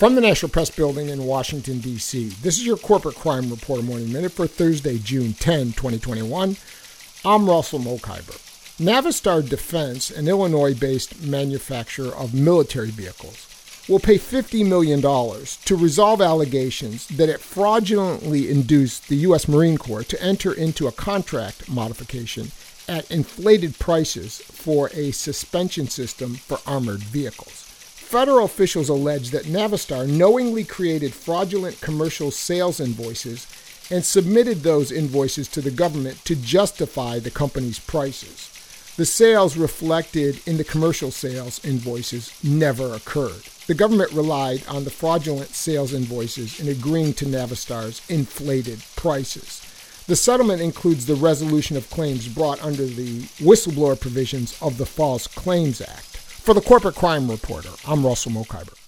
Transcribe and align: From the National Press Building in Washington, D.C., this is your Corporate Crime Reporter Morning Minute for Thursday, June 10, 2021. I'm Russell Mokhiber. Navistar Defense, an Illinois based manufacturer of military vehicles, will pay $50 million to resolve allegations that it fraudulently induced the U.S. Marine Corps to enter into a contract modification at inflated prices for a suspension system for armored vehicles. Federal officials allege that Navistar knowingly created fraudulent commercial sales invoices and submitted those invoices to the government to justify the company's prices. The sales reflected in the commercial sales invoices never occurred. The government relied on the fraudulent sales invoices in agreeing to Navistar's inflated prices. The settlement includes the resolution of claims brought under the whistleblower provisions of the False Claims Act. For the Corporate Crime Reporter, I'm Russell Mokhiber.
From 0.00 0.14
the 0.14 0.22
National 0.22 0.48
Press 0.48 0.70
Building 0.70 1.10
in 1.10 1.26
Washington, 1.26 1.78
D.C., 1.78 2.30
this 2.40 2.56
is 2.56 2.64
your 2.64 2.78
Corporate 2.78 3.16
Crime 3.16 3.50
Reporter 3.50 3.82
Morning 3.82 4.10
Minute 4.10 4.32
for 4.32 4.46
Thursday, 4.46 4.96
June 4.96 5.34
10, 5.34 5.72
2021. 5.72 6.56
I'm 7.22 7.46
Russell 7.46 7.80
Mokhiber. 7.80 8.40
Navistar 8.82 9.46
Defense, 9.46 10.10
an 10.10 10.26
Illinois 10.26 10.72
based 10.72 11.20
manufacturer 11.20 12.14
of 12.14 12.32
military 12.32 12.88
vehicles, 12.88 13.46
will 13.90 13.98
pay 13.98 14.16
$50 14.16 14.66
million 14.66 15.02
to 15.02 15.76
resolve 15.76 16.22
allegations 16.22 17.06
that 17.08 17.28
it 17.28 17.40
fraudulently 17.40 18.50
induced 18.50 19.06
the 19.08 19.16
U.S. 19.16 19.48
Marine 19.48 19.76
Corps 19.76 20.04
to 20.04 20.22
enter 20.22 20.54
into 20.54 20.86
a 20.86 20.92
contract 20.92 21.68
modification 21.68 22.52
at 22.88 23.10
inflated 23.10 23.78
prices 23.78 24.38
for 24.38 24.88
a 24.94 25.10
suspension 25.10 25.88
system 25.88 26.36
for 26.36 26.58
armored 26.66 27.00
vehicles. 27.00 27.69
Federal 28.10 28.44
officials 28.44 28.88
allege 28.88 29.30
that 29.30 29.44
Navistar 29.44 30.04
knowingly 30.04 30.64
created 30.64 31.14
fraudulent 31.14 31.80
commercial 31.80 32.32
sales 32.32 32.80
invoices 32.80 33.46
and 33.88 34.04
submitted 34.04 34.64
those 34.64 34.90
invoices 34.90 35.46
to 35.46 35.60
the 35.60 35.70
government 35.70 36.24
to 36.24 36.34
justify 36.34 37.20
the 37.20 37.30
company's 37.30 37.78
prices. 37.78 38.50
The 38.96 39.06
sales 39.06 39.56
reflected 39.56 40.40
in 40.44 40.56
the 40.56 40.64
commercial 40.64 41.12
sales 41.12 41.64
invoices 41.64 42.36
never 42.42 42.94
occurred. 42.94 43.44
The 43.68 43.74
government 43.74 44.10
relied 44.10 44.66
on 44.66 44.82
the 44.82 44.90
fraudulent 44.90 45.50
sales 45.50 45.94
invoices 45.94 46.58
in 46.58 46.66
agreeing 46.66 47.14
to 47.14 47.26
Navistar's 47.26 48.02
inflated 48.10 48.82
prices. 48.96 49.62
The 50.08 50.16
settlement 50.16 50.60
includes 50.60 51.06
the 51.06 51.14
resolution 51.14 51.76
of 51.76 51.88
claims 51.90 52.26
brought 52.26 52.60
under 52.60 52.86
the 52.86 53.20
whistleblower 53.38 54.00
provisions 54.00 54.60
of 54.60 54.78
the 54.78 54.86
False 54.86 55.28
Claims 55.28 55.80
Act. 55.80 56.09
For 56.40 56.54
the 56.54 56.62
Corporate 56.62 56.94
Crime 56.96 57.30
Reporter, 57.30 57.68
I'm 57.86 58.04
Russell 58.04 58.32
Mokhiber. 58.32 58.79